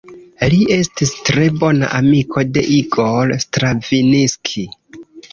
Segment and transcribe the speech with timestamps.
[0.51, 4.65] Li estis tre bona amiko de Igor Stravinski.